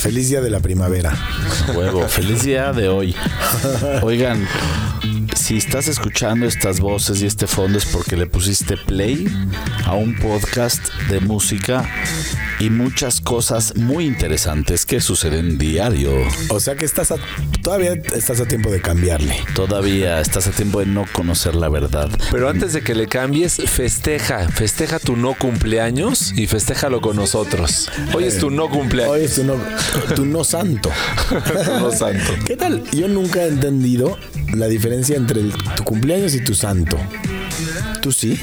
[0.00, 1.12] Feliz día de la primavera.
[1.76, 3.14] Huevo, feliz día de hoy.
[4.02, 4.48] Oigan,
[5.36, 9.26] si estás escuchando estas voces y este fondo es porque le pusiste play
[9.84, 11.86] a un podcast de música
[12.60, 16.12] y muchas cosas muy interesantes que suceden diario.
[16.50, 17.16] O sea que estás a-
[17.62, 19.34] todavía estás a tiempo de cambiarle.
[19.54, 22.10] Todavía estás a tiempo de no conocer la verdad.
[22.30, 24.48] Pero antes de que le cambies, festeja.
[24.48, 27.90] Festeja tu no cumpleaños y festéjalo con nosotros.
[28.14, 29.14] Hoy es tu no cumpleaños.
[29.16, 29.56] Hoy es tu no,
[30.14, 30.90] tu no santo.
[31.30, 32.32] Tu no santo.
[32.46, 32.82] ¿Qué tal?
[32.92, 34.18] Yo nunca he entendido
[34.54, 36.98] la diferencia entre el- tu cumpleaños y tu santo.
[38.02, 38.38] ¿Tú sí?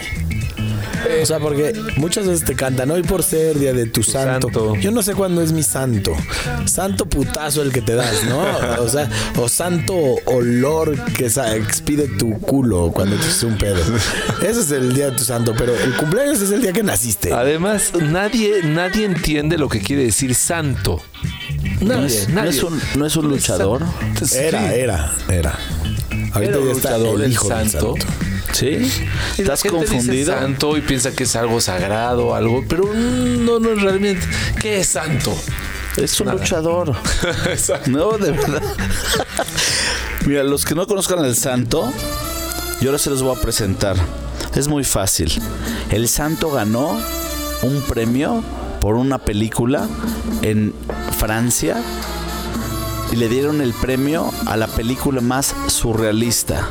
[1.22, 4.48] O sea, porque muchas veces te cantan hoy por ser día de tu, santo.
[4.48, 4.76] santo.
[4.76, 6.16] Yo no sé cuándo es mi santo.
[6.66, 8.44] Santo putazo el que te das, ¿no?
[8.82, 9.94] O sea, o santo
[10.26, 13.78] olor que expide tu culo cuando te haces un pedo.
[14.42, 17.34] Ese es el día de tu santo, pero el cumpleaños es el día que naciste.
[17.34, 21.02] Además, nadie, nadie entiende lo que quiere decir santo.
[21.82, 22.50] ¿No Nadie, es, no nadie.
[22.50, 23.84] es un, no es un luchador?
[24.34, 25.60] Era, era, era.
[26.34, 27.96] Ahorita Era ya está luchador, el el hijo del santo.
[28.58, 28.92] ¿Sí?
[29.38, 33.72] Y ¿Estás gente dice santo y piensa que es algo sagrado, algo, pero no, no
[33.72, 34.26] es realmente.
[34.60, 35.38] ¿Qué es santo?
[35.96, 36.96] Es un luchador.
[37.88, 38.64] No, de verdad.
[40.26, 41.92] Mira, los que no conozcan al santo,
[42.82, 43.96] yo ahora se los voy a presentar.
[44.56, 45.32] Es muy fácil.
[45.92, 47.00] El santo ganó
[47.62, 48.44] un premio
[48.82, 49.88] por una película
[50.42, 50.74] en
[51.20, 51.78] Francia
[53.12, 56.70] y le dieron el premio a la película más surrealista.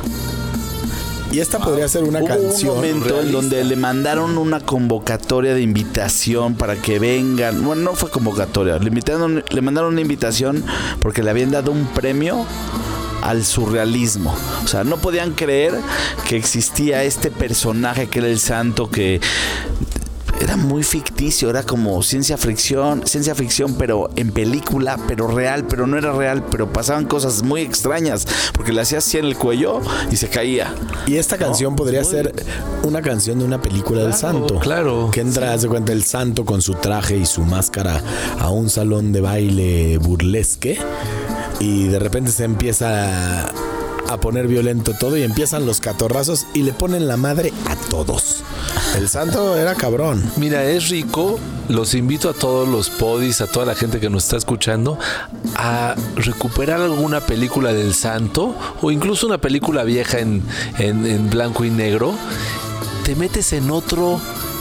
[1.31, 2.69] Y esta podría ser una Hubo canción.
[2.71, 7.63] un momento en donde le mandaron una convocatoria de invitación para que vengan.
[7.63, 8.77] Bueno, no fue convocatoria.
[8.79, 10.63] Le, invitaron, le mandaron una invitación
[11.01, 12.45] porque le habían dado un premio
[13.21, 14.33] al surrealismo.
[14.63, 15.73] O sea, no podían creer
[16.27, 19.19] que existía este personaje que era el santo que
[20.39, 25.87] era muy ficticio, era como ciencia ficción, ciencia ficción, pero en película, pero real, pero
[25.87, 29.81] no era real, pero pasaban cosas muy extrañas, porque le hacía así en el cuello
[30.11, 30.73] y se caía.
[31.07, 32.33] Y esta canción podría ser
[32.83, 34.59] una canción de una película del santo.
[34.59, 35.09] claro.
[35.11, 38.01] Que entra, haz de cuenta, el santo con su traje y su máscara
[38.39, 40.79] a un salón de baile burlesque.
[41.59, 43.51] Y de repente se empieza
[44.09, 48.43] a, poner violento todo y empiezan los catorrazos y le ponen la madre a todos.
[48.95, 50.23] El santo era cabrón.
[50.37, 51.39] Mira, es rico.
[51.69, 54.97] Los invito a todos los podis, a toda la gente que nos está escuchando,
[55.55, 60.41] a recuperar alguna película del santo o incluso una película vieja en,
[60.77, 62.13] en- en blanco y negro.
[63.03, 64.19] Te metes en otro,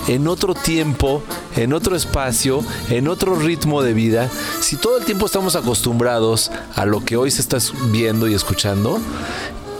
[0.09, 1.23] en otro tiempo,
[1.57, 4.31] en otro espacio, en otro ritmo de vida.
[4.61, 7.59] Si todo el tiempo estamos acostumbrados a lo que hoy se está
[7.91, 9.01] viendo y escuchando,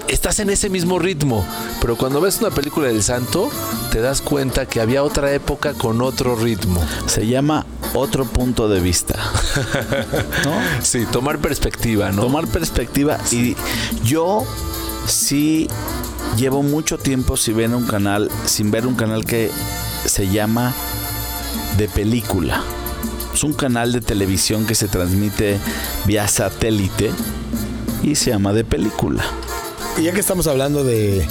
[0.09, 1.45] estás en ese mismo ritmo,
[1.81, 3.51] pero cuando ves una película del santo,
[3.91, 6.81] te das cuenta que había otra época con otro ritmo.
[7.07, 9.15] Se llama otro punto de vista.
[10.45, 10.53] ¿No?
[10.83, 12.23] Sí, tomar perspectiva, ¿no?
[12.23, 13.19] Tomar perspectiva.
[13.31, 13.57] Y
[14.05, 14.45] yo
[15.07, 15.69] sí
[16.37, 19.51] llevo mucho tiempo sin ver un canal, sin ver un canal que
[20.05, 20.75] se llama
[21.77, 22.63] de película.
[23.35, 25.59] Es un canal de televisión que se transmite
[26.07, 27.11] vía satélite
[28.03, 29.25] y se llama de película.
[29.99, 31.27] Y ya que estamos hablando de.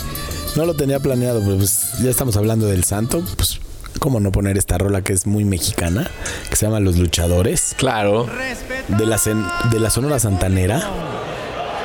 [0.55, 3.23] No lo tenía planeado, pero pues ya estamos hablando del santo.
[3.35, 3.59] Pues,
[3.99, 6.09] ¿cómo no poner esta rola que es muy mexicana?
[6.49, 7.75] Que se llama Los Luchadores.
[7.77, 8.27] Claro.
[8.87, 9.19] De la,
[9.71, 10.81] de la Sonora Santanera.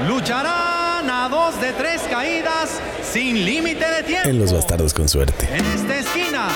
[0.07, 0.70] Lucharán
[1.09, 4.28] a dos de tres caídas sin límite de tiempo.
[4.28, 5.49] En Los Bastardos con Suerte.
[5.50, 6.49] En esta esquina,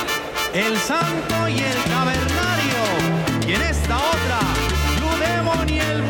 [0.53, 3.49] el santo y el cavernario.
[3.49, 4.41] Y en esta otra,
[4.99, 6.05] Blue Demon y el.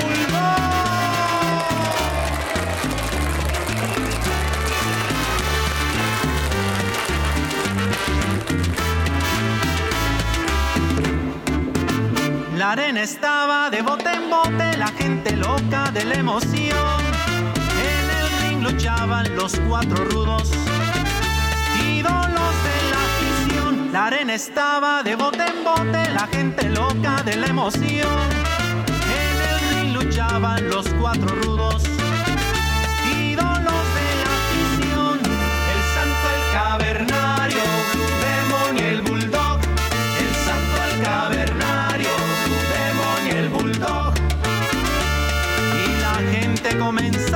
[12.56, 17.04] La arena estaba de bote en bote, la gente loca de la emoción.
[18.85, 20.51] Luchaban los cuatro rudos,
[21.91, 23.91] ídolos de la afición.
[23.91, 28.29] La arena estaba de bote en bote, la gente loca de la emoción.
[29.09, 31.83] En el ring luchaban los cuatro rudos,
[33.09, 35.19] ídolos de la afición.
[35.73, 37.63] El santo, el cavernario,
[37.95, 39.61] Blue Demon y el bulldog.
[40.21, 42.11] El santo, el cavernario,
[42.45, 44.13] Blue Demon y el bulldog.
[45.81, 47.34] Y la gente comenzaba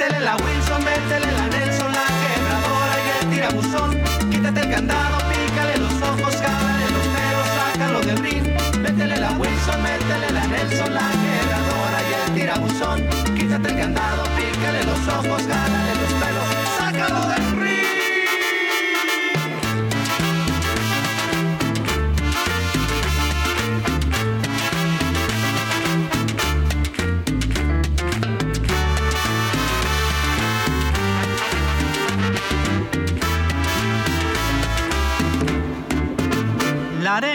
[0.00, 4.30] Métele la Wilson, métele la Nelson, la quebradora y el tirabuzón.
[4.30, 8.46] Quítate el candado, pícale los ojos, cábale los pelos, sácalo del ring.
[8.80, 12.98] Métele la Wilson, métele la Nelson, la quebradora y el tirabuzón.
[13.36, 16.19] Quítate el candado, pícale los ojos, gálale los pelos.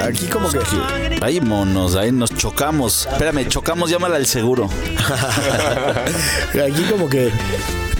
[0.00, 0.58] Aquí como que-.
[1.20, 3.06] Ahí monos, ahí nos chocamos.
[3.10, 4.68] Espérame, chocamos, llámala al seguro.
[6.52, 7.30] Aquí como que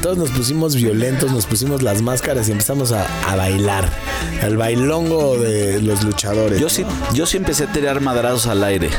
[0.01, 3.89] todos nos pusimos violentos, nos pusimos las máscaras y empezamos a, a bailar.
[4.43, 6.59] El bailongo de los luchadores.
[6.59, 6.85] Yo sí,
[7.15, 8.91] yo sí empecé a tirar madrazos al aire.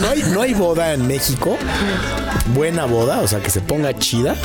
[0.00, 1.56] No hay, no hay boda en México,
[2.54, 4.36] buena boda, o sea, que se ponga chida,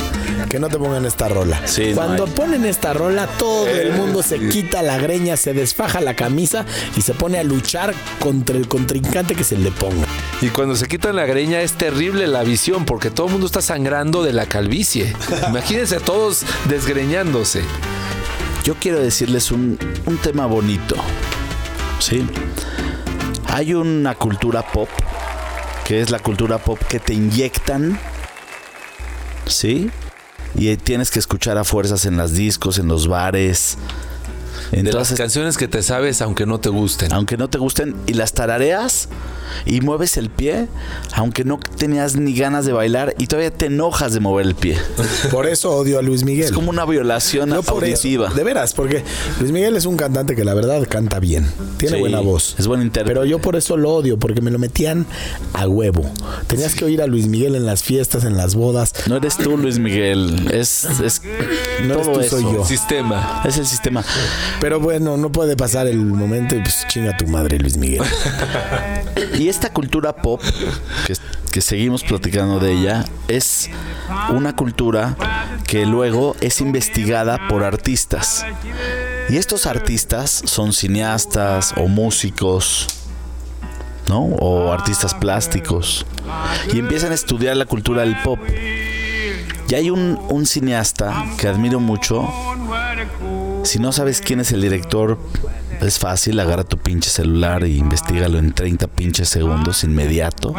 [0.48, 1.60] que no te pongan esta rola.
[1.66, 2.30] Sí, no Cuando hay.
[2.30, 6.64] ponen esta rola, todo el mundo se quita la greña, se desfaja la camisa
[6.96, 10.06] y se pone a luchar contra el contrincante que se le ponga.
[10.40, 13.60] Y cuando se quitan la greña es terrible la visión porque todo el mundo está
[13.60, 15.14] sangrando de la calvicie.
[15.48, 17.62] Imagínense a todos desgreñándose.
[18.64, 20.94] Yo quiero decirles un, un tema bonito.
[21.98, 22.26] ¿Sí?
[23.48, 24.88] Hay una cultura pop,
[25.90, 27.98] que es la cultura pop que te inyectan.
[29.46, 29.90] ¿Sí?
[30.54, 33.76] Y tienes que escuchar a fuerzas en las discos, en los bares.
[34.70, 37.12] De las Entonces, canciones que te sabes aunque no te gusten.
[37.12, 39.08] aunque no te gusten, y las tarareas
[39.66, 40.66] y mueves el pie,
[41.14, 44.76] aunque no tenías ni ganas de bailar y todavía te enojas de mover el pie.
[45.30, 46.46] Por eso odio a Luis Miguel.
[46.46, 49.02] Es como una violación no por eso, de veras, porque
[49.40, 51.46] Luis Miguel es un cantante que la verdad canta bien,
[51.78, 52.54] tiene Sí, buena voz.
[52.58, 53.10] es buen intérprete.
[53.14, 55.06] Pero yo por eso lo odio, porque me lo metían
[55.52, 56.08] a huevo.
[56.46, 58.92] Tenías que oír a Luis Miguel en las fiestas, en las bodas.
[59.08, 60.48] No eres tú, Luis Miguel.
[60.52, 61.22] Es, es
[61.86, 62.40] No eres todo tú, eso.
[62.40, 62.64] soy yo.
[62.64, 63.42] Sistema.
[63.44, 64.04] Es el sistema.
[64.60, 68.02] Pero bueno, no puede pasar el momento y pues chinga tu madre, Luis Miguel.
[69.40, 70.42] Y esta cultura pop,
[71.50, 73.70] que, seguimos platicando de ella, es
[74.28, 75.16] una cultura
[75.66, 78.44] que luego es investigada por artistas.
[79.30, 82.86] Y estos artistas son cineastas o músicos,
[84.08, 84.24] ¿no?
[84.24, 86.04] O artistas plásticos.
[86.74, 88.38] Y empiezan a estudiar la cultura del pop.
[89.70, 92.28] Y hay un cineasta que admiro mucho.
[93.62, 95.18] Si no sabes quién es el director,
[95.86, 100.54] es fácil, agarra tu pinche celular e investigalo en 30 pinches segundos inmediato.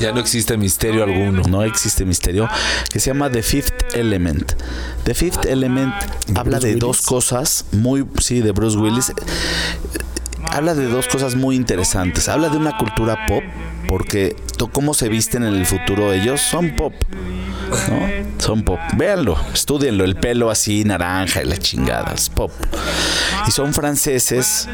[0.00, 1.42] Ya no existe misterio alguno.
[1.48, 2.48] No existe misterio.
[2.92, 4.52] Que se llama The Fifth Element.
[5.04, 5.94] The Fifth Element
[6.34, 6.80] habla Bruce de Willis.
[6.80, 9.12] dos cosas muy, sí, de Bruce Willis.
[10.50, 12.28] Habla de dos cosas muy interesantes.
[12.28, 13.42] Habla de una cultura pop,
[13.88, 14.36] porque
[14.72, 16.92] cómo se visten en el futuro ellos son pop.
[18.38, 18.78] Son pop.
[18.96, 20.04] Véanlo, estudienlo.
[20.04, 22.30] El pelo así, naranja y las chingadas.
[22.30, 22.52] Pop.
[23.46, 24.68] Y son franceses.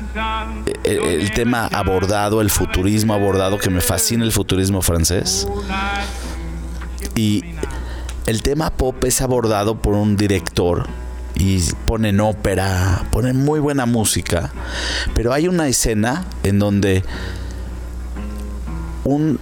[0.85, 5.47] El, el tema abordado, el futurismo abordado, que me fascina el futurismo francés.
[7.15, 7.45] Y
[8.27, 10.89] el tema pop es abordado por un director
[11.35, 14.53] y ponen ópera, ponen muy buena música,
[15.15, 17.03] pero hay una escena en donde
[19.05, 19.39] un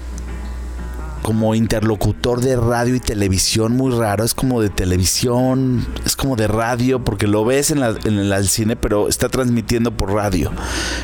[1.22, 6.46] como interlocutor de radio y televisión muy raro, es como de televisión, es como de
[6.48, 10.50] radio, porque lo ves en, la- en el cine, pero está transmitiendo por radio.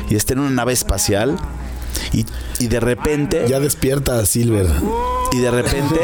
[0.09, 1.37] Y está en una nave espacial
[2.13, 2.25] y,
[2.59, 4.67] y de repente Ya despierta Silver.
[5.31, 5.99] y de repente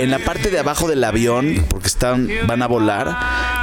[0.00, 3.16] en la parte de abajo del avión porque están van a volar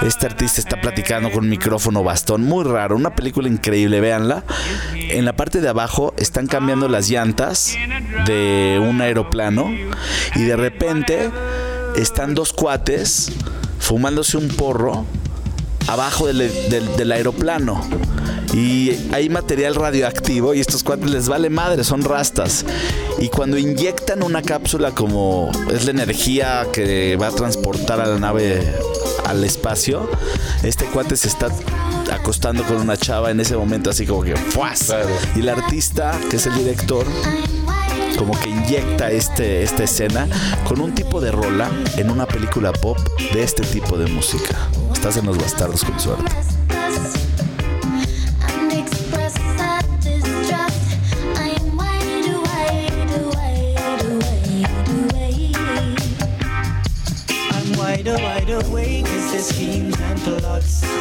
[0.05, 4.43] este artista está platicando con un micrófono bastón muy raro una película increíble véanla
[4.93, 7.75] en la parte de abajo están cambiando las llantas
[8.25, 9.69] de un aeroplano
[10.35, 11.29] y de repente
[11.95, 13.31] están dos cuates
[13.79, 15.05] fumándose un porro
[15.87, 16.37] abajo del,
[16.69, 17.81] del- del aeroplano.
[18.53, 22.65] Y hay material radioactivo y estos cuates les vale madre, son rastas.
[23.17, 28.19] Y cuando inyectan una cápsula como es la energía que va a transportar a la
[28.19, 28.61] nave
[29.25, 30.07] al espacio,
[30.61, 31.47] este cuate se está
[32.11, 34.83] acostando con una chava en ese momento así como que ¡fuas!
[34.83, 35.09] Claro.
[35.35, 37.07] Y el artista, que es el director,
[38.19, 40.27] como que inyecta este, esta escena
[40.67, 42.99] con un tipo de rola en una película pop
[43.33, 44.55] de este tipo de música.
[45.03, 46.31] Estás en los bastardos con suerte.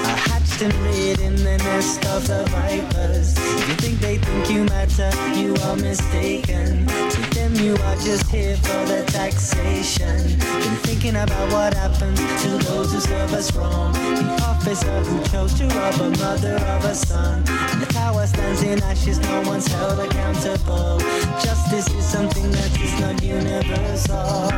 [0.04, 3.36] and hatched and in the nest of the vipers.
[3.68, 6.86] You think they think you matter, you are mistaken.
[6.86, 10.38] To them, you are just here for the taxation.
[10.38, 13.92] Been thinking about what happens to those who serve us wrong.
[13.92, 17.44] The officer who chose to rob a mother of a son.
[17.48, 20.98] And the tower stands in ashes, no one's held accountable.
[21.42, 24.50] Justice is something that is not universal.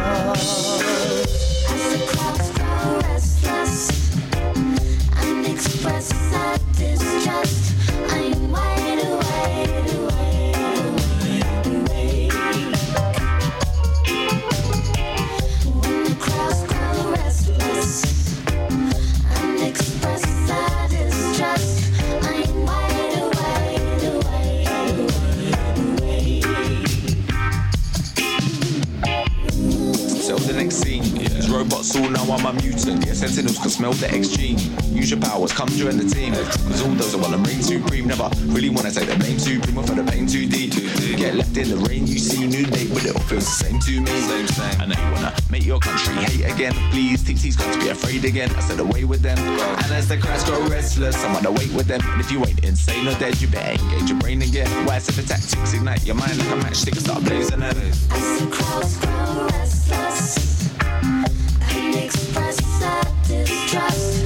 [1.66, 4.03] As the grow restless
[5.84, 7.93] express their distrust,
[31.84, 33.04] These robots all know I'm a mutant.
[33.04, 34.56] Yeah, sentinels can smell the X gene.
[34.96, 36.32] Use your powers, come join the team.
[36.32, 38.06] Cause all those are wanna reign supreme.
[38.06, 40.72] Never really wanna take the blame too prima for the pain too deep.
[41.18, 43.78] Get left in the rain, you see new date, but it all feels the same
[43.80, 44.06] to me.
[44.06, 44.80] Same, same.
[44.80, 46.72] I know you wanna make your country hate again.
[46.90, 48.48] Please teach these guys to be afraid again.
[48.56, 49.36] I said away with them.
[49.36, 52.00] And as the crowds grow restless, I'm on the wait with them.
[52.02, 54.68] And if you ain't insane or dead, you better engage your brain again.
[54.86, 57.76] Why the tactics ignite your mind like a matchstick and start blazing it.
[57.76, 60.53] As the crowds grow restless and
[63.04, 64.23] destruct trust.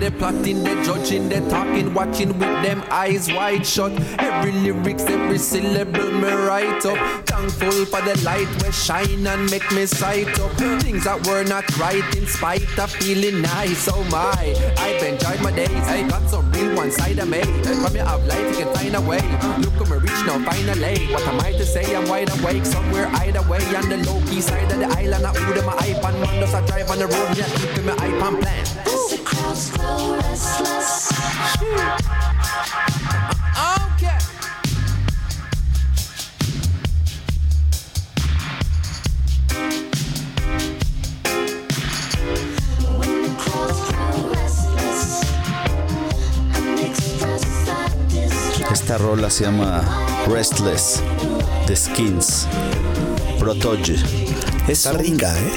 [0.00, 3.92] They're plotting, they're judging, they're talking, watching with them eyes wide shut.
[4.18, 7.26] Every lyrics, every syllable me write up.
[7.26, 10.52] Thankful for the light where shine and make me sight up.
[10.80, 13.88] Things that were not right in spite of feeling nice.
[13.92, 14.32] Oh my,
[14.78, 15.70] I've enjoyed my days.
[15.70, 17.42] I got some real one side of me.
[17.62, 19.20] From your of life, you can find a way.
[19.60, 21.12] Look at me reach now, finally.
[21.12, 21.94] What am I to say?
[21.94, 23.60] I'm wide awake somewhere either way.
[23.76, 26.18] On the low key side of the island, I order my iPad.
[26.24, 27.36] Man, does I drive on the road?
[27.36, 28.66] Yeah, keeping my iPad plan.
[28.86, 29.19] As
[48.72, 49.82] Esta rola se llama
[50.28, 51.02] Restless
[51.66, 52.46] The Skins.
[53.38, 53.94] Protoge.
[54.68, 55.52] Es Está rica, ¿eh?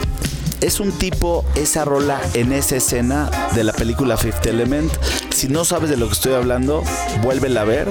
[0.63, 4.89] Es un tipo, esa rola en esa escena de la película Fifth Element.
[5.29, 6.85] Si no sabes de lo que estoy hablando,
[7.21, 7.89] vuélvela a ver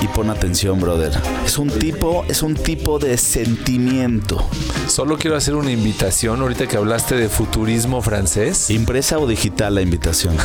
[0.00, 1.12] y pon atención, brother.
[1.44, 4.48] Es un tipo, es un tipo de sentimiento.
[4.86, 8.70] Solo quiero hacer una invitación ahorita que hablaste de futurismo francés.
[8.70, 10.36] ¿Impresa o digital la invitación?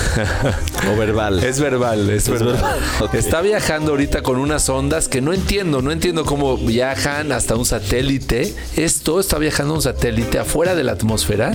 [0.92, 1.44] o verbal.
[1.44, 2.54] Es verbal, es, verbal.
[2.54, 3.10] verbal.
[3.14, 7.66] Está viajando ahorita con unas ondas que no entiendo, no entiendo cómo viajan hasta un
[7.66, 8.54] satélite.
[8.76, 11.54] Esto está viajando a un satélite afuera de la atmósfera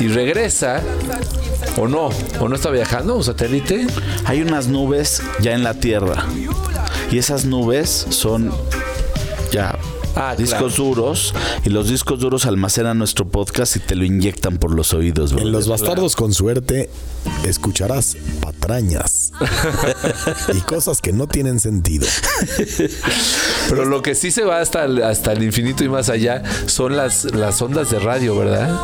[0.00, 0.82] y regresa.
[1.78, 2.10] ¿O no?
[2.40, 3.86] ¿O no está viajando un satélite?
[4.24, 6.24] Hay unas nubes ya en la Tierra.
[7.10, 8.52] Y esas nubes son
[9.52, 9.78] ya
[10.18, 10.84] Ah, discos claro.
[10.94, 11.34] duros.
[11.66, 15.52] Y los discos duros almacenan nuestro podcast y te lo inyectan por los oídos, En.
[15.52, 16.88] Los Bastardos con Suerte
[17.44, 19.32] escucharás patrañas
[20.54, 22.06] y cosas que no tienen sentido.
[23.68, 26.96] Pero lo que sí se va hasta el, hasta el infinito y más allá son
[26.96, 28.74] las, las ondas de radio, ¿verdad?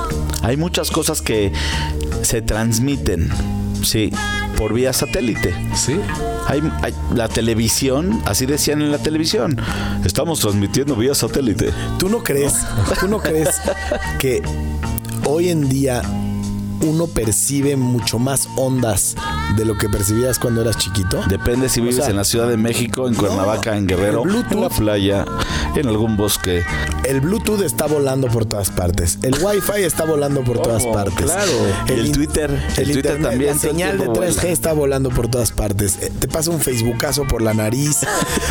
[0.42, 1.50] Hay muchas cosas que
[2.20, 3.30] se transmiten,
[3.82, 4.12] sí,
[4.62, 5.52] por vía satélite.
[5.74, 5.98] Sí.
[6.46, 9.56] Hay, hay- la televisión, así decían en la televisión,
[10.04, 11.72] estamos transmitiendo vía satélite.
[11.98, 12.54] ¿Tú no crees,
[13.00, 13.48] tú no crees
[14.20, 14.40] que
[15.24, 16.00] hoy en día
[16.82, 19.16] uno percibe mucho más ondas
[19.56, 21.20] de lo que percibías cuando eras chiquito?
[21.28, 24.52] Depende si vives sea, en la Ciudad de México, en Cuernavaca, en Guerrero, el Bluetooth.
[24.52, 25.24] en la playa,
[25.76, 26.64] en algún bosque.
[27.04, 29.18] El Bluetooth está volando por todas partes.
[29.22, 31.26] El Wi-Fi está volando por todas partes.
[31.26, 31.50] Claro.
[31.88, 34.50] El in- Twitter, el Twitter internet, también La el señal de tiempo 3G vuela.
[34.52, 35.98] está volando por todas partes.
[36.00, 37.98] Eh, Te pasa un Facebookazo por la nariz,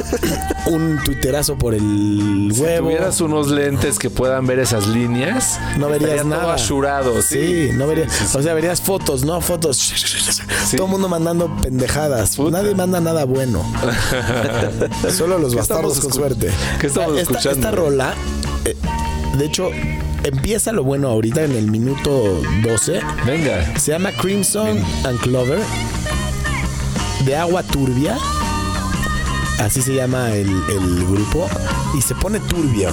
[0.67, 2.87] un Twitterazo por el Si huevo.
[2.87, 6.43] tuvieras unos lentes que puedan ver esas líneas, no verías nada.
[6.43, 7.69] todo asurado, sí.
[7.69, 8.35] Sí, no verías.
[8.35, 9.93] O sea, verías fotos, no fotos.
[10.75, 12.37] Todo el mundo mandando pendejadas.
[12.39, 13.63] Nadie manda nada bueno.
[15.15, 16.51] Solo los ¿Qué bastardos con suerte.
[16.79, 17.67] qué estamos esta, escuchando?
[17.67, 18.13] Esta rola,
[18.65, 18.75] eh,
[19.37, 19.69] de hecho,
[20.23, 22.99] empieza lo bueno ahorita en el minuto 12.
[23.25, 23.77] Venga.
[23.79, 25.59] Se llama Crimson and Clover
[27.25, 28.17] de agua turbia.
[29.59, 31.47] así se llama el, el grupo,
[31.97, 32.89] y se pone turbio.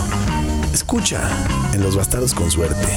[0.72, 1.28] Escucha
[1.72, 2.88] en Los Bastardos con Suerte.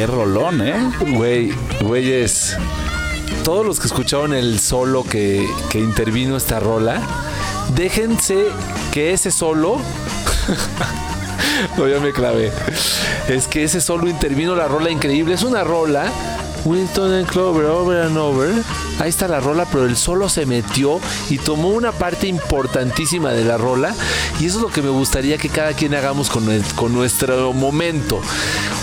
[0.00, 0.74] Qué rolón, ¿eh?
[1.12, 2.56] Güey, güeyes,
[3.44, 7.02] todos los que escucharon el solo que, que intervino esta rola,
[7.74, 8.46] déjense
[8.92, 9.76] que ese solo.
[11.76, 12.50] no, ya me clavé.
[13.28, 15.34] Es que ese solo intervino la rola increíble.
[15.34, 16.10] Es una rola.
[16.64, 18.50] Winston and Clover, over and over.
[19.00, 20.98] Ahí está la rola, pero el solo se metió
[21.30, 23.94] y tomó una parte importantísima de la rola.
[24.40, 27.52] Y eso es lo que me gustaría que cada quien hagamos con, el- con nuestro
[27.54, 28.20] momento.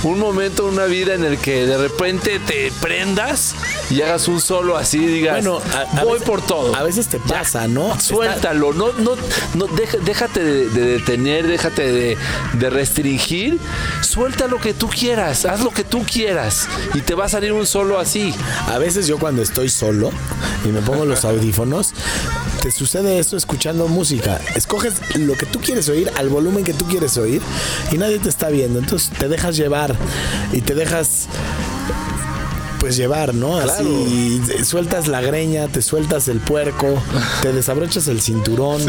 [0.03, 3.55] Un momento, una vida en el que de repente te prendas
[3.89, 6.75] y hagas un solo así, digas, Bueno, a- a voy veces- por todo.
[6.75, 7.99] A veces te pasa, ¿no?
[7.99, 9.11] Suéltalo, no, no,
[9.55, 12.17] no, deja- déjate de, de detener, déjate de,
[12.53, 13.59] de restringir.
[14.01, 17.51] Suelta lo que tú quieras, haz lo que tú quieras y te va a salir
[17.51, 18.33] un solo así.
[18.67, 20.11] A veces yo cuando estoy solo
[20.63, 21.93] y me pongo los audífonos,
[22.67, 24.41] te sucede eso escuchando música.
[24.53, 27.41] Escoges lo que tú quieres oír al volumen que tú quieres oír
[27.93, 28.79] y nadie te está viendo.
[28.79, 29.95] Entonces te dejas llevar
[30.51, 31.29] y te dejas
[32.81, 33.55] pues llevar, ¿no?
[33.55, 37.01] Así sueltas la greña, te sueltas el puerco,
[37.41, 38.81] te desabrochas el cinturón,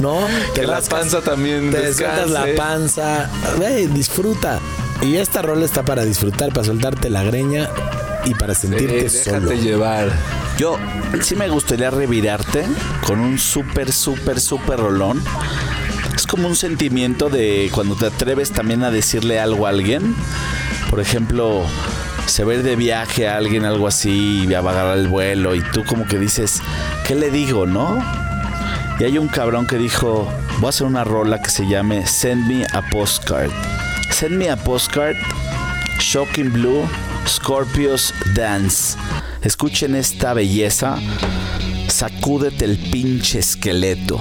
[0.00, 0.18] ¿no?
[0.52, 4.60] Te Que la panza también te sueltas la panza, ve, disfruta.
[5.00, 7.70] Y esta rola está para disfrutar, para soltarte la greña
[8.26, 9.40] y para sentirte Eh, solo.
[9.40, 10.12] déjate llevar.
[10.58, 10.78] Yo
[11.22, 12.66] sí me gustaría revirarte
[13.06, 15.22] con un súper, súper, súper rolón.
[16.14, 20.14] Es como un sentimiento de cuando te atreves también a decirle algo a alguien.
[20.90, 21.64] Por ejemplo,
[22.26, 25.08] se va a ir de viaje a alguien, algo así, y va a agarrar el
[25.08, 26.62] vuelo, y tú como que dices,
[27.06, 28.02] ¿qué le digo, no?
[28.98, 30.26] Y hay un cabrón que dijo,
[30.58, 33.50] voy a hacer una rola que se llame Send Me a Postcard.
[34.10, 35.16] Send Me a Postcard,
[36.00, 36.88] Shocking Blue,
[37.26, 38.96] Scorpios Dance.
[39.42, 40.96] Escuchen esta belleza.
[41.88, 44.20] Sacúdete el pinche esqueleto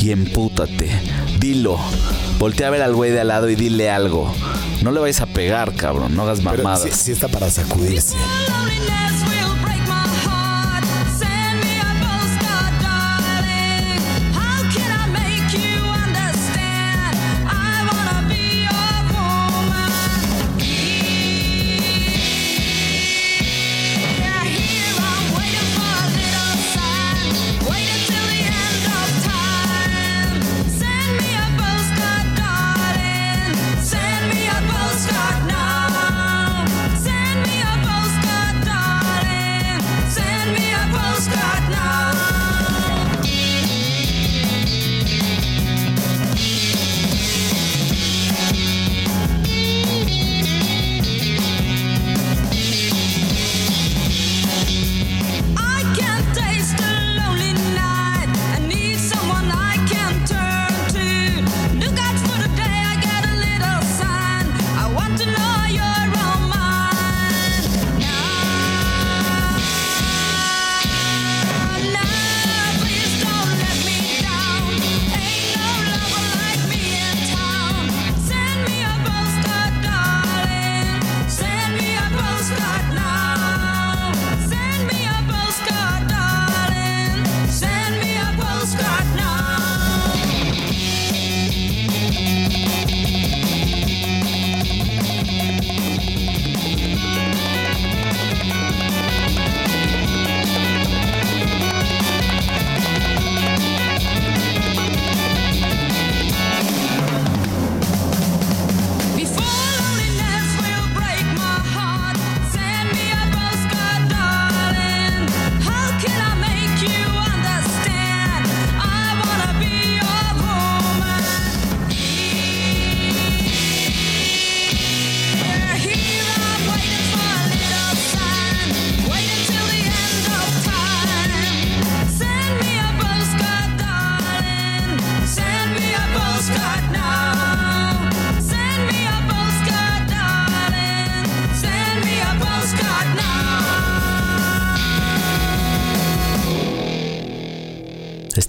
[0.00, 0.88] y empútate.
[1.38, 1.78] Dilo.
[2.38, 4.32] Voltea a ver al güey de al lado y dile algo.
[4.82, 6.14] No le vayas a pegar, cabrón.
[6.14, 6.82] No hagas mamadas.
[6.82, 8.16] sí, sí está para sacudirse.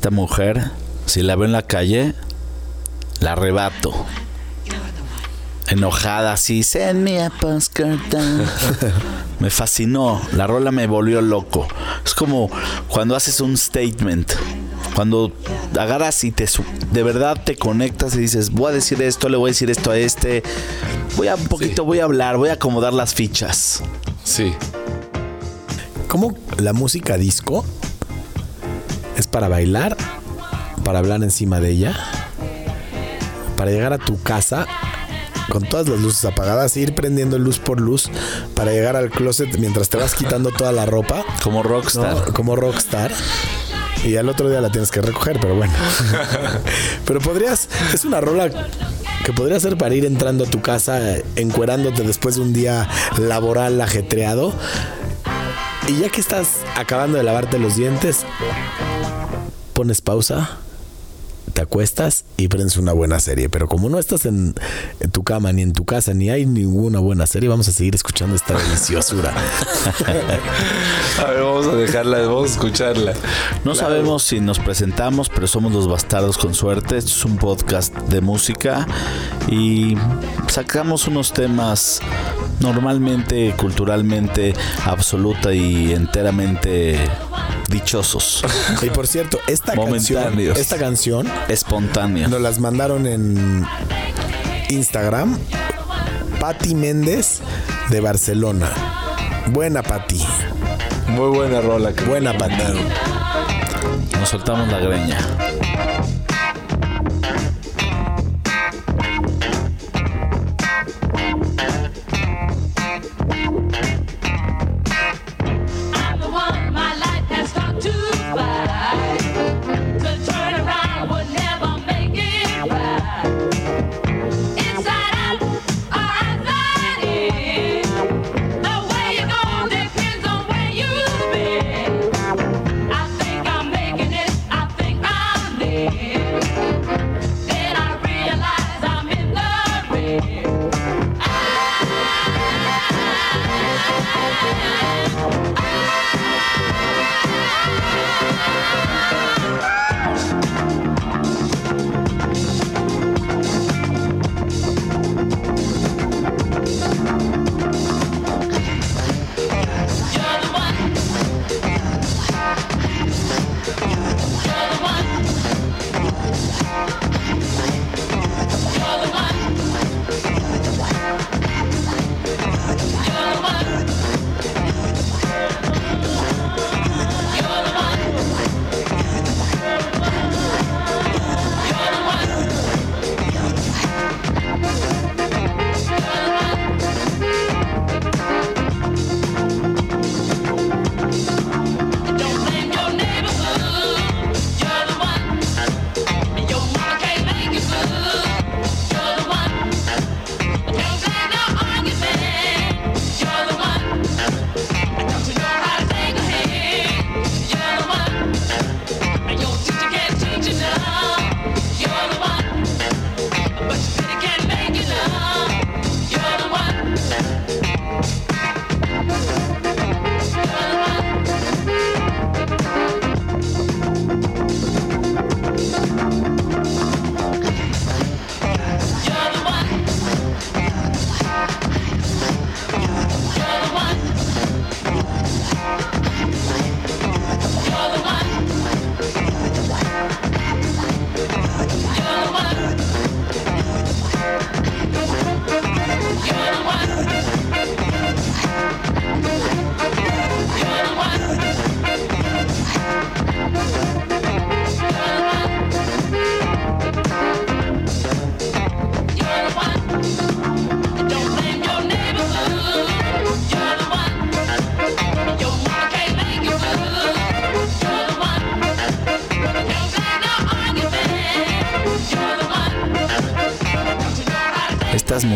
[0.07, 0.71] Esta mujer,
[1.05, 2.13] si la veo en la calle,
[3.19, 3.93] la arrebato.
[5.67, 8.45] Enojada así, send me a postcard down".
[9.39, 11.67] Me fascinó, la rola me volvió loco.
[12.05, 12.49] Es como
[12.87, 14.31] cuando haces un statement,
[14.95, 15.33] cuando
[15.77, 16.47] agarras y te
[16.93, 19.91] de verdad te conectas y dices, voy a decir esto, le voy a decir esto
[19.91, 20.41] a este,
[21.17, 23.83] voy a un poquito, voy a hablar, voy a acomodar las fichas.
[24.23, 24.53] Sí.
[26.07, 27.65] ¿Cómo la música disco
[29.17, 29.97] es para bailar,
[30.85, 31.95] para hablar encima de ella,
[33.57, 34.65] para llegar a tu casa
[35.49, 38.09] con todas las luces apagadas, ir prendiendo luz por luz
[38.53, 42.27] para llegar al closet mientras te vas quitando toda la ropa, Como rockstar.
[42.27, 42.33] ¿no?
[42.33, 43.11] como rockstar.
[44.03, 45.73] Y al otro día la tienes que recoger, pero bueno.
[47.05, 48.49] pero podrías, es una rola
[49.25, 50.99] que podría ser para ir entrando a tu casa,
[51.35, 54.53] encuerándote después de un día laboral ajetreado.
[55.87, 58.25] Y ya que estás acabando de lavarte los dientes,
[59.77, 60.57] pones pausa,
[61.53, 63.47] te acuestas y prendes una buena serie.
[63.47, 64.55] Pero como no estás en,
[64.99, 67.93] en tu cama, ni en tu casa, ni hay ninguna buena serie, vamos a seguir
[67.93, 69.31] escuchando esta deliciosura.
[71.19, 73.13] A ver, vamos a dejarla, vamos a escucharla.
[73.65, 76.97] No sabemos si nos presentamos, pero somos los bastardos con suerte.
[76.97, 78.87] Esto es un podcast de música
[79.47, 79.95] y
[80.47, 81.99] sacamos unos temas
[82.61, 86.97] normalmente, culturalmente, absoluta y enteramente
[87.67, 88.43] dichosos,
[88.81, 92.29] y por cierto, esta canción, esta canción espontáneos.
[92.29, 93.65] nos las mandaron en
[94.69, 95.37] Instagram.
[96.39, 97.39] Patti Méndez
[97.89, 98.69] de Barcelona.
[99.47, 100.23] Buena Patti.
[101.07, 101.93] Muy buena rola.
[101.93, 102.63] que Buena Patti.
[104.19, 105.17] Nos soltamos la greña.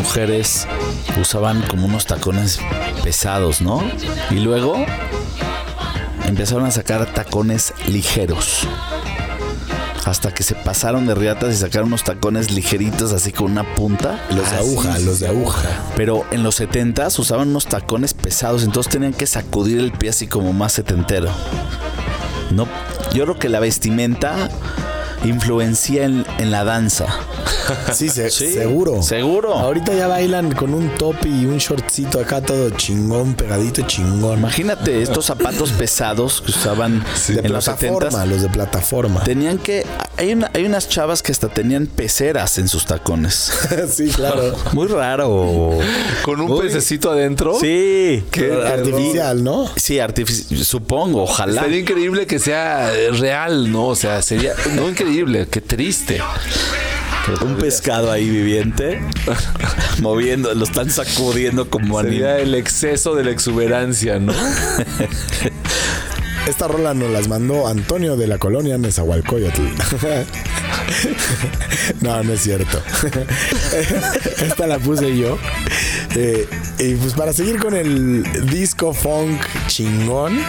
[0.02, 0.66] Mujeres
[1.20, 2.58] usaban como unos tacones
[3.04, 3.82] pesados, ¿no?
[4.30, 4.84] Y luego
[6.26, 8.66] empezaron a sacar tacones ligeros.
[10.04, 14.20] Hasta que se pasaron de riatas y sacaron unos tacones ligeritos así con una punta.
[14.30, 14.68] Los de Así.
[14.70, 15.68] aguja, los de aguja.
[15.96, 20.26] Pero en los 70 usaban unos tacones pesados, entonces tenían que sacudir el pie así
[20.26, 21.30] como más setentero.
[22.50, 22.66] No,
[23.14, 24.50] yo creo que la vestimenta
[25.24, 27.06] influencia en, en la danza.
[27.94, 29.02] Sí, se- Sí, seguro.
[29.02, 29.54] seguro.
[29.54, 34.38] Ahorita ya bailan con un top y un shortcito acá todo chingón, pegadito chingón.
[34.38, 39.24] Imagínate estos zapatos pesados que usaban en los 70 plataforma, los de plataforma.
[39.24, 39.84] Tenían que.
[40.16, 43.52] Hay, una- hay unas chavas que hasta tenían peceras en sus tacones.
[43.90, 44.54] sí, claro.
[44.72, 45.78] Muy raro.
[46.22, 47.54] Con un pececito adentro.
[47.60, 48.24] Sí.
[48.30, 49.68] Qué Artificial, ¿no?
[49.76, 50.64] Sí, artificial.
[50.64, 51.62] Supongo, ojalá.
[51.62, 53.88] Sería increíble que sea real, ¿no?
[53.88, 56.20] O sea, sería no increíble, qué triste.
[57.42, 59.00] Un pescado ahí viviente,
[60.00, 62.42] moviendo, lo están sacudiendo como Sería anime.
[62.42, 64.32] el exceso de la exuberancia, ¿no?
[66.46, 69.62] Esta rola nos las mandó Antonio de la colonia Nezahualcóyotl.
[72.00, 72.82] no, no es cierto.
[74.44, 75.38] Esta la puse yo.
[76.16, 76.48] Eh,
[76.80, 80.40] y pues para seguir con el disco funk chingón,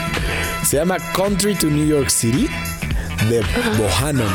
[0.68, 2.50] se llama Country to New York City
[3.30, 3.42] de
[3.78, 4.34] Bohannon.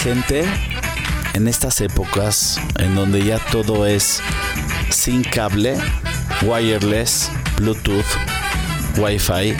[0.00, 0.44] Gente
[1.34, 4.22] en estas épocas en donde ya todo es
[4.88, 5.76] sin cable,
[6.40, 8.06] wireless, Bluetooth,
[8.96, 9.54] Wi-Fi,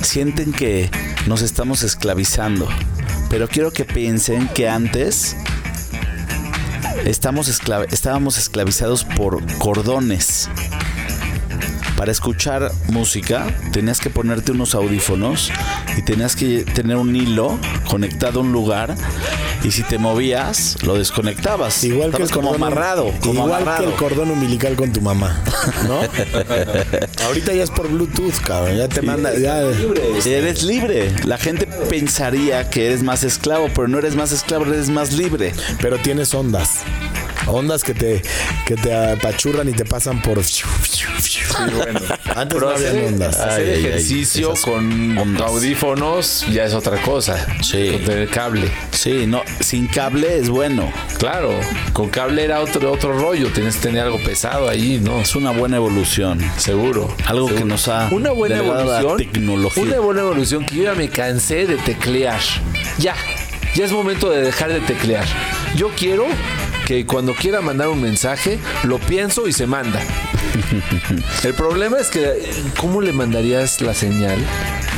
[0.00, 0.88] sienten que
[1.26, 2.68] nos estamos esclavizando.
[3.30, 5.36] Pero quiero que piensen que antes
[7.04, 7.48] estábamos
[8.38, 10.48] esclavizados por cordones.
[11.96, 15.52] Para escuchar música tenías que ponerte unos audífonos
[15.96, 18.96] y tenías que tener un hilo conectado a un lugar
[19.64, 21.82] y si te movías lo desconectabas.
[21.84, 23.84] Igual que el Estabas como cordón- amarrado, como igual amarrado.
[23.84, 25.42] que el cordón umbilical con tu mamá,
[25.86, 26.00] ¿no?
[27.26, 28.76] Ahorita ya es por Bluetooth, cabrón.
[28.76, 29.60] Ya te manda, ya.
[30.24, 31.12] Eres libre.
[31.24, 35.52] La gente pensaría que eres más esclavo, pero no eres más esclavo, eres más libre.
[35.80, 36.80] Pero tienes ondas.
[37.46, 38.22] Ondas que te,
[38.66, 40.38] que te apachurran y te pasan por.
[42.34, 43.36] Antes no habían ondas.
[43.38, 45.42] hacer Ay, ay, ay, ejercicio con ondas.
[45.42, 47.46] audífonos ya es otra cosa.
[47.62, 47.90] Sí.
[47.92, 48.70] Con tener cable.
[48.92, 50.92] Sí, no, sin cable es bueno.
[51.18, 51.50] Claro,
[51.92, 53.48] con cable era otro, otro rollo.
[53.52, 55.20] Tienes que tener algo pesado ahí, ¿no?
[55.20, 56.40] Es una buena evolución.
[56.58, 57.14] Seguro.
[57.26, 59.16] Algo que nos ha Una buena evolución.
[59.16, 59.82] tecnología.
[59.82, 62.40] Una buena evolución que yo ya me cansé de teclear.
[62.98, 63.14] Ya.
[63.74, 65.24] Ya es momento de dejar de teclear.
[65.76, 66.26] Yo quiero
[66.92, 69.98] que cuando quiera mandar un mensaje, lo pienso y se manda.
[71.42, 74.38] El problema es que, ¿cómo le mandarías la señal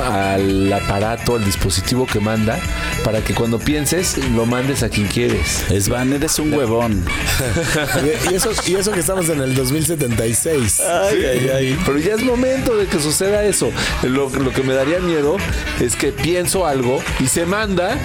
[0.03, 2.59] al aparato, al dispositivo que manda,
[3.05, 5.71] para que cuando pienses lo mandes a quien quieres.
[5.71, 7.05] Esvan, eres un huevón.
[8.31, 10.81] Y, eso, y eso que estamos en el 2076.
[10.81, 11.79] Ay, ay, ay.
[11.85, 13.71] Pero ya es momento de que suceda eso.
[14.03, 15.37] Lo, lo que me daría miedo
[15.81, 17.99] es que pienso algo y se manda.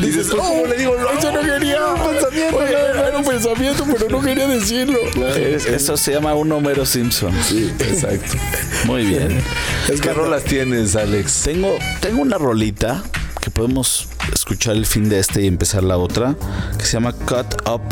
[0.00, 0.94] Dices, después, ¿cómo "Oh, le digo?
[1.18, 1.72] eso no quería.
[1.76, 4.98] era un pensamiento, Oye, no, era un pensamiento, pero no quería decirlo.
[5.36, 7.32] Es- Eso se llama un Homero Simpson.
[7.46, 8.36] Sí, exacto.
[8.84, 9.40] Muy bien.
[9.88, 11.42] Es ¿Qué rolas tienes, Alex?
[11.44, 13.02] Tengo, tengo una rolita
[13.40, 16.34] que podemos escuchar el fin de este y empezar la otra,
[16.78, 17.82] que se llama Cut Up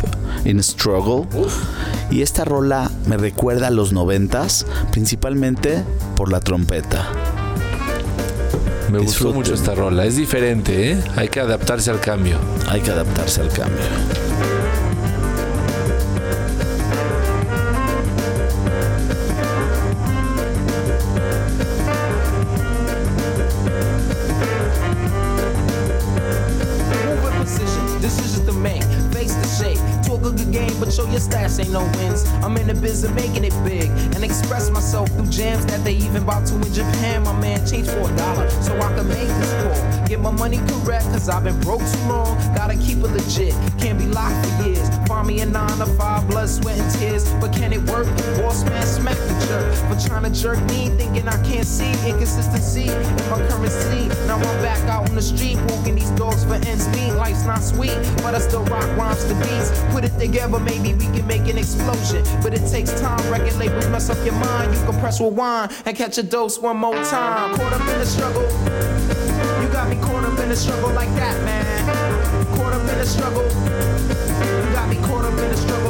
[0.45, 1.27] in Struggle.
[2.11, 5.83] Y esta rola me recuerda a los noventas, principalmente
[6.15, 7.09] por la trompeta.
[8.89, 10.05] Me gustó mucho esta rola.
[10.05, 11.03] Es diferente, ¿eh?
[11.15, 12.37] Hay que adaptarse al cambio.
[12.67, 14.26] Hay que adaptarse al cambio.
[30.97, 32.25] Show your stats ain't no wins.
[32.43, 35.93] I'm in the biz of making it big and express myself through jams that they
[35.93, 37.21] even bought to in Japan.
[37.21, 40.07] My man changed for a dollar so I can make this call.
[40.07, 42.35] Get my money correct, cause I've been broke too long.
[42.55, 44.89] Gotta keep it legit, can't be locked for years.
[45.07, 47.31] Find me a nine to five, blood, sweat, and tears.
[47.33, 48.07] But can it work?
[48.41, 49.65] Boss man, smack the jerk.
[49.87, 54.07] For trying to jerk me, thinking I can't see inconsistency in my currency.
[54.25, 57.11] Now I'm back out on the street, walking these dogs for ends meet.
[57.11, 59.69] Life's not sweet, but I still rock rhymes to beats.
[59.93, 62.23] Put it together, maybe we can make an explosion.
[62.41, 64.73] But it takes time, record labels mess up your mind.
[64.73, 67.55] You can press rewind and catch a dose one more time.
[67.55, 68.43] Caught up in the struggle.
[69.61, 72.55] You got me caught up in the struggle like that, man.
[72.57, 73.43] Caught up in the struggle.
[73.43, 75.86] You got me caught up in the struggle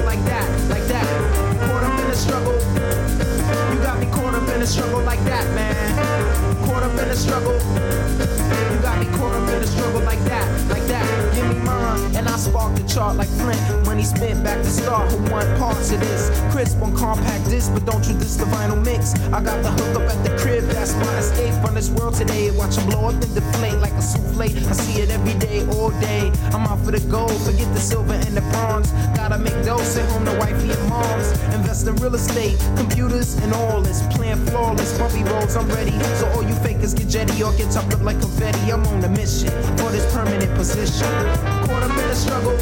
[17.70, 19.14] but don't you diss the vinyl mix.
[19.34, 22.52] I got the hook up at the crib, that's my escape from this world today.
[22.52, 24.42] Watch 'em blow up and deflate like a souffle.
[24.42, 26.32] I see it every day, all day.
[26.54, 28.92] I'm out for the gold, forget the silver and the bronze.
[29.16, 30.47] Gotta make dough, send home moms.
[31.68, 34.02] Invest in real estate, computers, and all this.
[34.16, 35.92] Plan flawless, bumpy roads, I'm ready.
[36.16, 38.72] So all you fakers get jetty or get chopped up like confetti.
[38.72, 41.12] I'm on a mission for this permanent position.
[41.68, 42.54] Caught up in the struggle.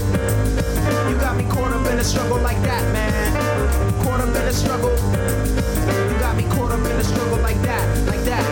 [1.05, 3.29] You got me caught up in the struggle like that, man.
[4.01, 4.89] Caught up in the struggle.
[4.89, 8.43] You got me caught up in the struggle like that, like that.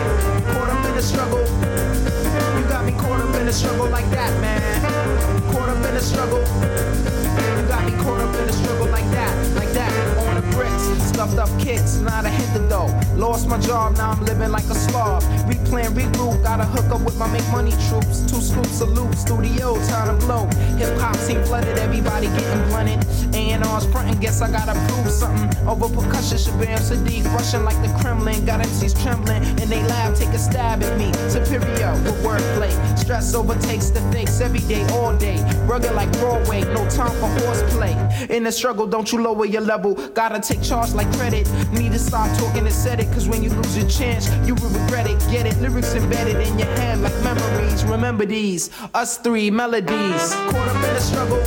[0.54, 1.42] Caught up in the struggle.
[1.42, 5.50] You got me caught up in the struggle like that, man.
[5.50, 6.38] Caught up in the struggle.
[6.38, 10.23] You got me caught up in the struggle like that, like that.
[10.54, 12.88] Bricks, stuffed up kicks, not a hit the dough.
[13.16, 15.22] Lost my job, now I'm living like a slob.
[15.50, 18.20] Replan, regroup, gotta hook up with my make money troops.
[18.30, 20.46] Two scoops of loot, studio, time to blow.
[20.78, 23.00] Hip hop scene flooded, everybody getting blunted.
[23.34, 25.50] A&R's frontin', guess I gotta prove something.
[25.66, 28.44] Over percussion, Shabam Sadiq, rushing like the Kremlin.
[28.44, 31.12] Got MCs trembling, and they laugh, take a stab at me.
[31.28, 32.72] Superior with wordplay.
[32.98, 35.42] Stress overtakes the fakes every day, all day.
[35.66, 37.94] Rugged like Broadway, no time for horseplay.
[38.30, 39.94] In the struggle, don't you lower your level.
[40.10, 41.48] Gotta take charge like credit.
[41.72, 44.68] Need to stop talking and set it, cause when you lose your chance, you will
[44.68, 45.18] regret it.
[45.30, 47.84] Get it, lyrics embedded in your head like memories.
[47.84, 50.34] Remember these, us three melodies.
[50.34, 51.38] Caught up in the struggle.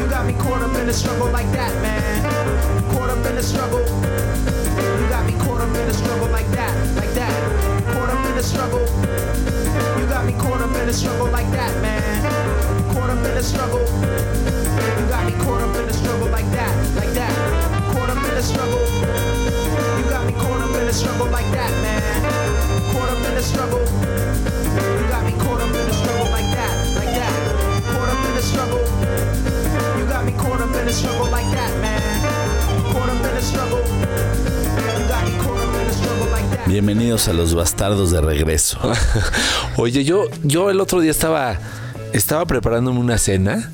[0.00, 2.92] You got me caught up in the struggle like that, man.
[2.92, 3.80] Caught up in the struggle.
[3.80, 7.94] You got me caught up in the struggle like that, like that.
[7.94, 8.80] Caught up in the struggle.
[10.00, 12.94] You got me caught up in the struggle like that, man.
[12.94, 14.55] Caught up in the struggle.
[20.96, 22.00] Struggle like that, man.
[22.92, 23.80] Caught up in the struggle.
[23.80, 27.32] You got me caught up in the struggle like that, like that.
[27.92, 28.82] Caught up in the struggle.
[29.98, 32.00] You got me caught up in the struggle like that, man.
[32.92, 33.82] Caught up in the struggle.
[34.96, 36.66] You got me caught up in the struggle like that.
[36.66, 38.78] Bienvenidos a los bastardos de regreso.
[39.76, 41.58] Oye, yo, yo el otro día estaba,
[42.14, 43.70] estaba preparándome una cena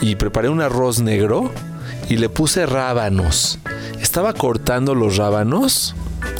[0.00, 1.52] y preparé un arroz negro
[2.08, 3.58] y le puse rábanos.
[4.00, 5.94] Estaba cortando los rábanos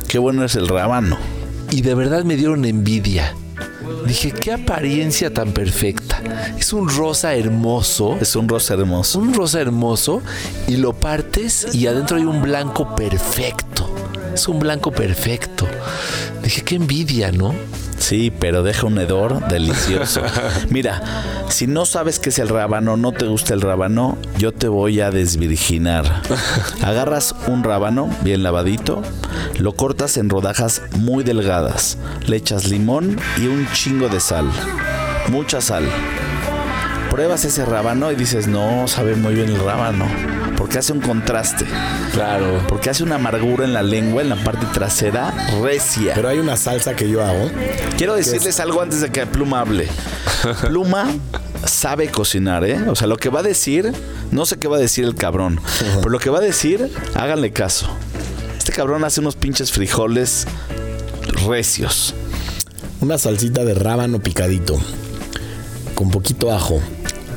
[0.08, 1.18] Qué bueno es el rábano.
[1.70, 3.34] y de verdad me dieron envidia.
[4.06, 6.22] Dije, qué apariencia tan perfecta.
[6.58, 8.16] Es un rosa hermoso.
[8.20, 9.18] Es un rosa hermoso.
[9.18, 10.22] un rosa hermoso
[10.68, 13.92] y lo partes y adentro hay un blanco perfecto.
[14.32, 15.66] Es un blanco perfecto.
[16.42, 17.54] Dije, qué envidia, ¿no?
[18.04, 20.20] Sí, pero deja un hedor delicioso.
[20.68, 21.00] Mira,
[21.48, 25.00] si no sabes qué es el rábano, no te gusta el rábano, yo te voy
[25.00, 26.20] a desvirginar.
[26.82, 29.00] Agarras un rábano bien lavadito,
[29.58, 31.96] lo cortas en rodajas muy delgadas,
[32.26, 34.50] le echas limón y un chingo de sal.
[35.30, 35.84] Mucha sal.
[37.10, 40.04] Pruebas ese rábano y dices, no, sabe muy bien el rábano.
[40.56, 41.66] Porque hace un contraste.
[42.12, 42.62] Claro.
[42.68, 45.32] Porque hace una amargura en la lengua, en la parte trasera,
[45.62, 46.14] recia.
[46.14, 47.50] Pero hay una salsa que yo hago.
[47.96, 49.88] Quiero decirles algo antes de que Pluma hable.
[50.66, 51.06] Pluma
[51.66, 52.78] sabe cocinar, ¿eh?
[52.88, 53.92] O sea, lo que va a decir,
[54.30, 55.60] no sé qué va a decir el cabrón,
[55.96, 57.88] pero lo que va a decir, háganle caso.
[58.58, 60.46] Este cabrón hace unos pinches frijoles
[61.46, 62.14] recios.
[63.00, 64.78] Una salsita de rábano picadito.
[65.94, 66.80] Con poquito ajo,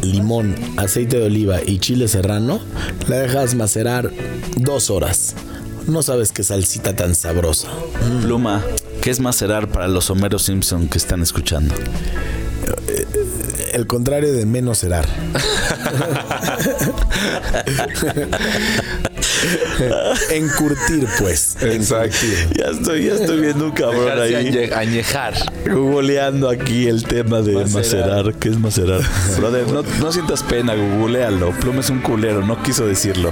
[0.02, 2.60] limón, aceite de oliva y chile serrano.
[3.08, 4.12] La dejas macerar
[4.56, 5.36] dos horas.
[5.88, 7.70] No sabes qué salsita tan sabrosa.
[8.22, 8.64] Pluma,
[9.02, 11.74] ¿qué es macerar para los Homero Simpson que están escuchando?
[13.74, 15.08] El contrario de menos cerar.
[20.32, 21.56] Encurtir, pues.
[21.62, 22.50] Encurtir.
[22.58, 24.48] Ya estoy, ya estoy viendo un cabrón Dejarse ahí.
[24.48, 25.34] añe- añejar.
[25.70, 28.34] Googleando aquí el tema de macerar.
[28.36, 29.02] ¿Qué es macerar?
[29.38, 31.52] Brother, no, no sientas pena, googlealo.
[31.60, 33.32] Pluma es un culero, no quiso decirlo.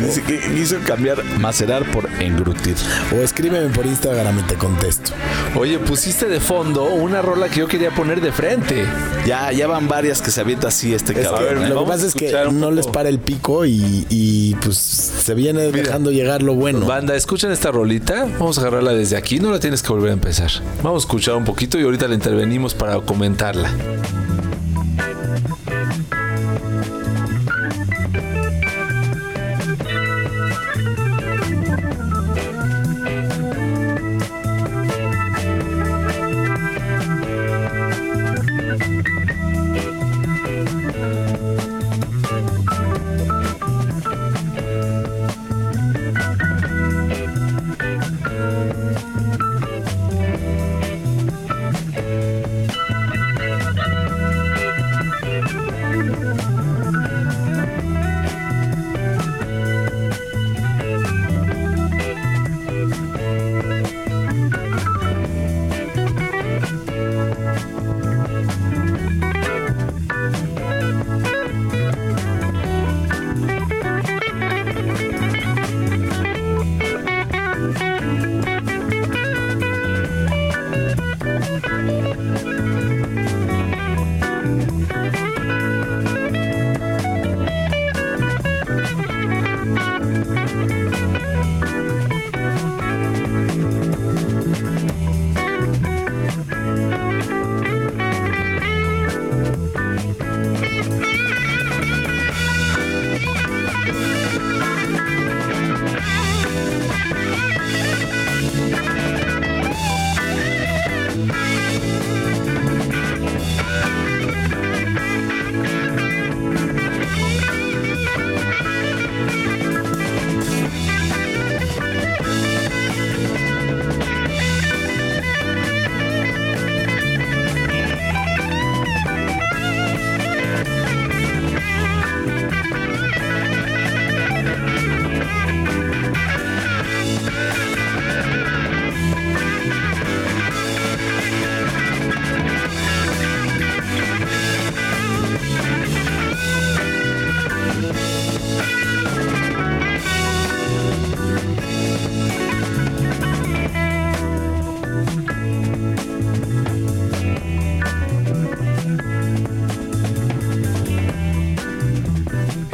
[0.00, 2.74] Dice que Quiso cambiar macerar por engrutir.
[3.14, 5.12] O escríbeme por Instagram y te contesto.
[5.54, 8.84] Oye, pusiste de fondo una rola que yo quería poner de frente.
[9.26, 11.64] Ya, ya van varias que se avienta así este Es que cabrón.
[11.64, 11.68] ¿eh?
[11.68, 15.45] lo que pasa es que no les para el pico y, y, pues se viene
[15.52, 16.86] dejando llegar lo bueno.
[16.86, 18.26] Banda, escuchen esta rolita.
[18.38, 19.38] Vamos a agarrarla desde aquí.
[19.38, 20.50] No la tienes que volver a empezar.
[20.82, 23.70] Vamos a escuchar un poquito y ahorita la intervenimos para comentarla.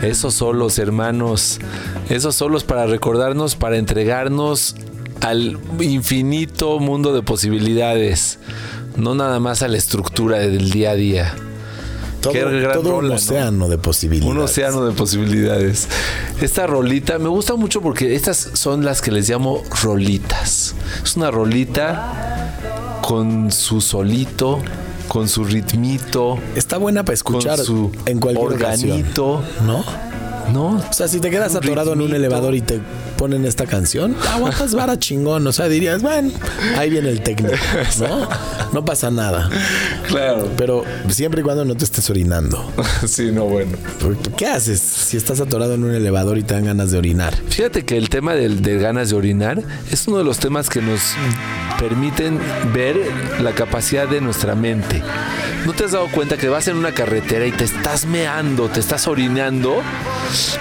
[0.03, 1.59] Esos solos, hermanos.
[2.09, 4.75] Esos solos para recordarnos, para entregarnos
[5.21, 8.39] al infinito mundo de posibilidades.
[8.97, 11.35] No nada más a la estructura del día a día.
[12.21, 13.15] Todo, todo un rola, ¿no?
[13.15, 14.31] océano de posibilidades.
[14.31, 15.89] Un océano de posibilidades.
[16.41, 20.75] Esta rolita me gusta mucho porque estas son las que les llamo rolitas.
[21.03, 24.61] Es una rolita con su solito,
[25.13, 29.43] con su ritmito, Está buena para escuchar con su en cualquier ocasión, organito.
[29.67, 29.85] ¿no?
[30.53, 30.77] ¿No?
[30.89, 32.81] O sea, si te quedas atorado en un elevador y te
[33.17, 35.47] ponen esta canción, aguantas vara chingón.
[35.47, 36.31] O sea, dirías, bueno,
[36.77, 37.55] ahí viene el técnico,
[38.01, 38.29] ¿no?
[38.73, 39.49] No pasa nada.
[40.09, 40.49] Claro.
[40.57, 42.71] Pero siempre y cuando no te estés orinando.
[43.07, 43.77] Sí, no, bueno.
[44.37, 47.35] ¿Qué haces si estás atorado en un elevador y te dan ganas de orinar?
[47.49, 50.81] Fíjate que el tema del- de ganas de orinar es uno de los temas que
[50.81, 51.01] nos
[51.79, 52.39] permiten
[52.73, 52.97] ver
[53.43, 55.03] la capacidad de nuestra mente.
[55.65, 58.81] ¿No te has dado cuenta que vas en una carretera y te estás meando, te
[58.81, 59.81] estás orinando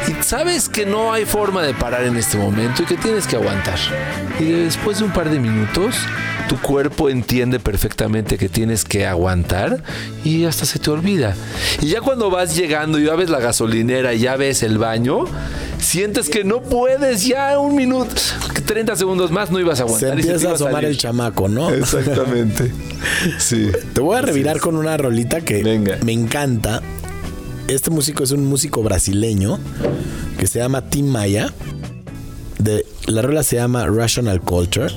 [0.07, 3.35] y sabes que no hay forma de parar en este momento y que tienes que
[3.35, 3.79] aguantar?
[4.39, 5.95] Y después de un par de minutos,
[6.47, 9.83] tu cuerpo entiende perfectamente que tienes que aguantar
[10.23, 11.35] y hasta se te olvida.
[11.81, 15.25] Y ya cuando vas llegando y ya ves la gasolinera y ya ves el baño,
[15.81, 18.13] sientes que no puedes ya un minuto,
[18.65, 20.19] 30 segundos más no ibas a Se aguantar.
[20.19, 21.69] y te empieza a asomar el chamaco, ¿no?
[21.71, 22.71] Exactamente.
[23.39, 23.69] Sí.
[23.93, 25.97] Te voy a revirar con una rolita que Venga.
[26.05, 26.81] me encanta.
[27.67, 29.59] Este músico es un músico brasileño
[30.37, 31.53] que se llama Tim Maya.
[32.59, 34.93] De, la rola se llama Rational Culture.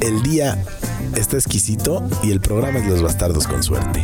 [0.00, 0.62] El día
[1.14, 4.02] está exquisito y el programa es Los Bastardos con suerte.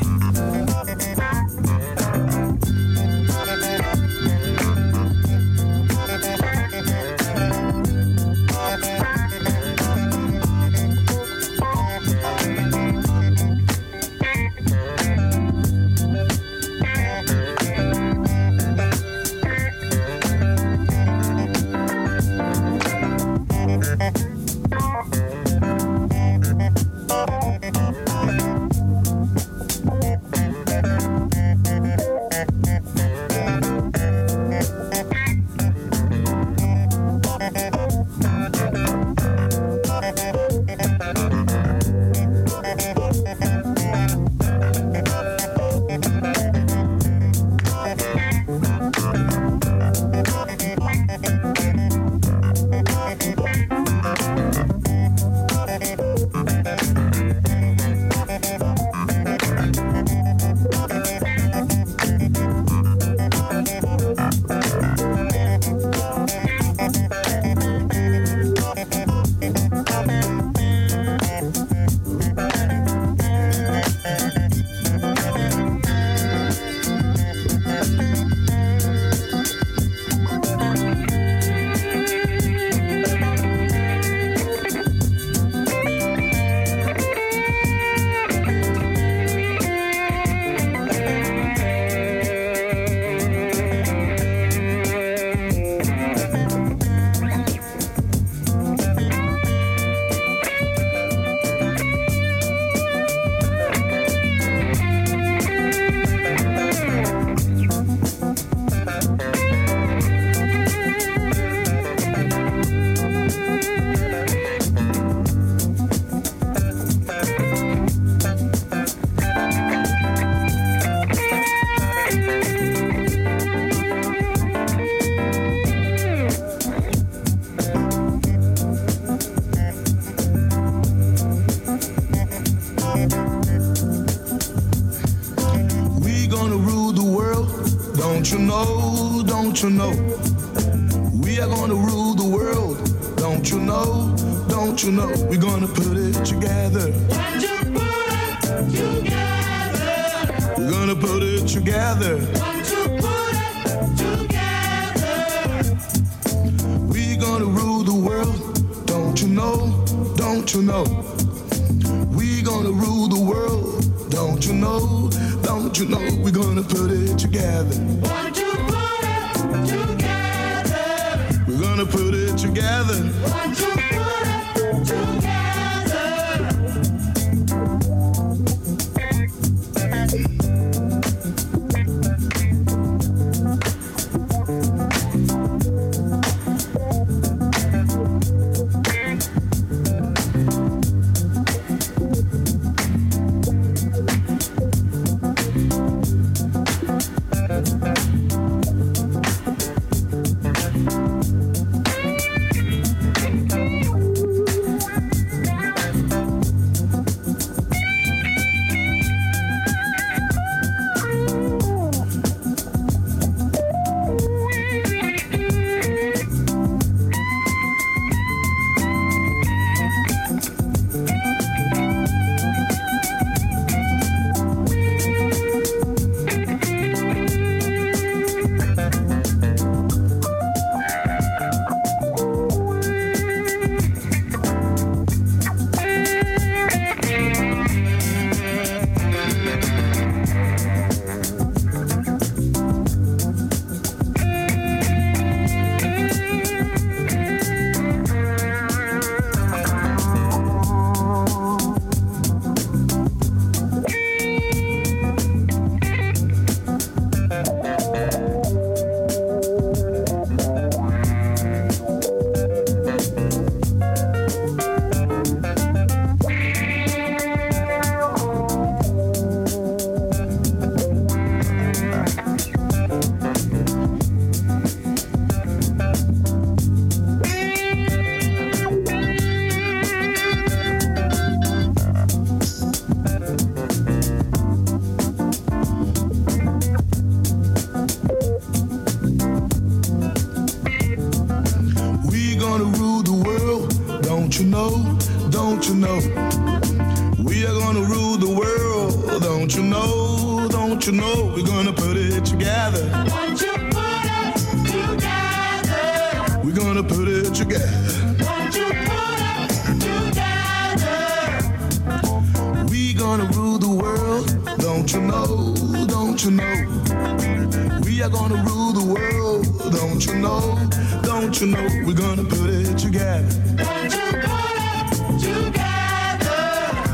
[313.19, 314.27] gonna rule the world,
[314.59, 315.55] don't you know?
[315.87, 317.83] Don't you know?
[317.85, 320.59] We are gonna rule the world, don't you know?
[321.03, 321.69] Don't you know?
[321.87, 323.29] We're gonna put it together.
[323.55, 326.41] Don't you put it together?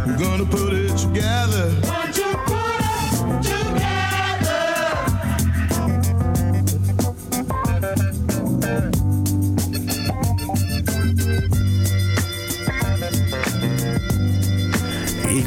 [0.07, 1.58] We're gonna put it together.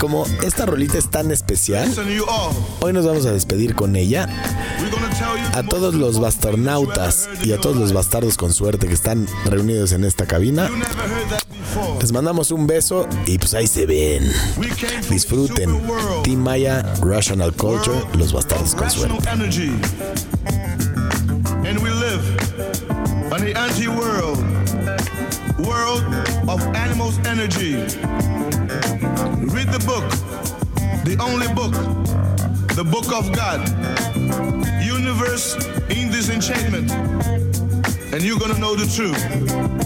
[0.02, 1.93] como esta rolita es tan especial,
[2.80, 4.28] hoy nos vamos a despedir con ella.
[5.54, 10.04] A todos los bastarnautas y a todos los bastardos con suerte que están reunidos en
[10.04, 10.72] esta cabina,
[12.02, 14.28] les mandamos un beso y pues ahí se ven.
[15.08, 15.80] Disfruten.
[16.24, 19.16] Team Maya, Rational Culture, los bastardos con suerte.
[21.64, 22.24] And we live
[23.32, 24.39] on the anti-world,
[25.60, 26.04] world
[26.49, 27.78] of animals energy.
[31.32, 31.71] only book,
[32.75, 33.61] the book of God.
[34.84, 35.55] Universe
[35.89, 36.91] in this enchantment,
[38.13, 39.80] and you're gonna know the truth.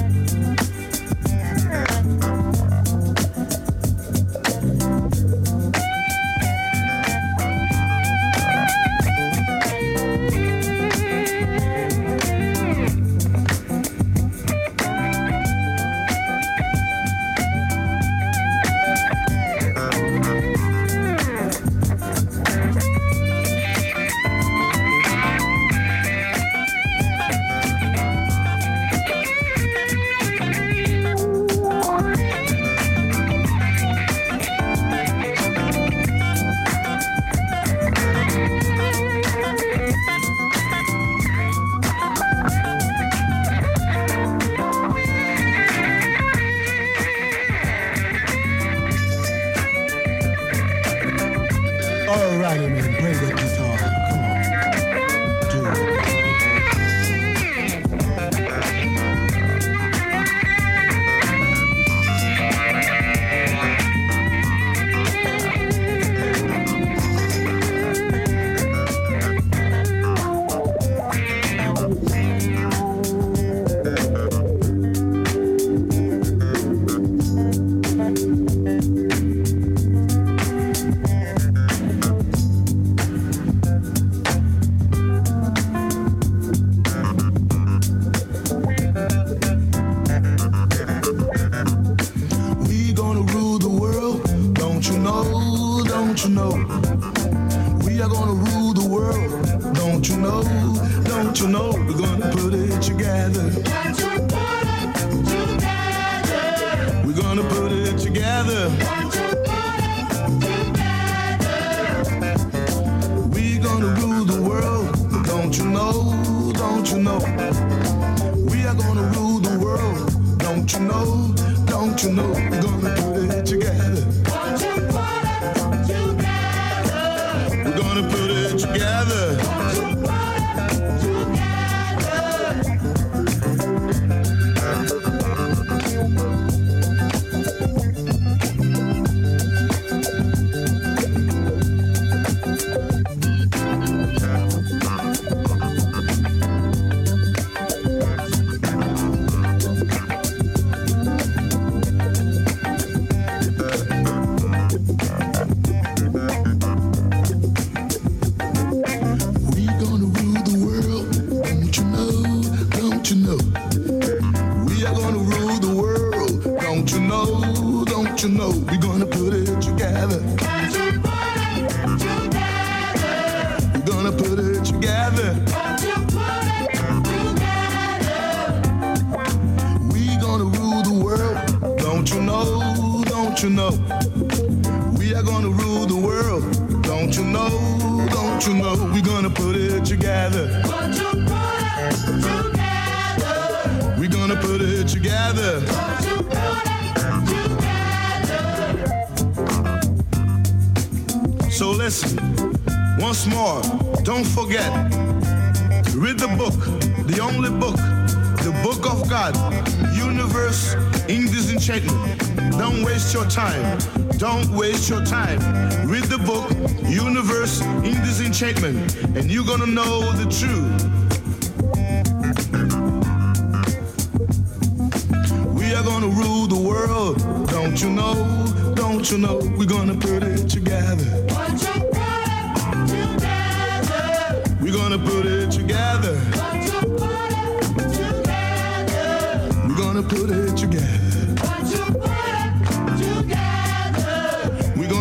[213.25, 213.79] your time.
[214.17, 215.39] Don't waste your time.
[215.87, 216.51] Read the book,
[216.87, 220.64] Universe in Disenchantment, and you're gonna know the truth.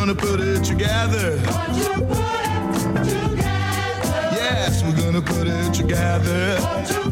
[0.07, 1.39] Gonna put it together.
[4.35, 7.04] Yes, we're gonna put it together.